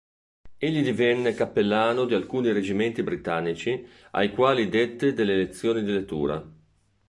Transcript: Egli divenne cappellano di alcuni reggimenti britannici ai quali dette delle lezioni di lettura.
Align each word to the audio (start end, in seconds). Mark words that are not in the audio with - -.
Egli 0.57 0.81
divenne 0.81 1.35
cappellano 1.35 2.05
di 2.05 2.15
alcuni 2.15 2.51
reggimenti 2.51 3.03
britannici 3.03 3.85
ai 4.13 4.31
quali 4.31 4.67
dette 4.67 5.13
delle 5.13 5.35
lezioni 5.35 5.83
di 5.83 5.91
lettura. 5.91 6.43